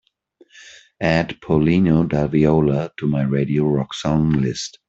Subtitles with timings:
[1.17, 4.79] add paulinho da viola to my Radio Rock song list